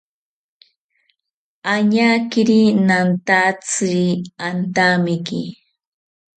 Añakiri 1.73 2.61
nantatziri 2.87 4.03
antamiki 4.47 5.41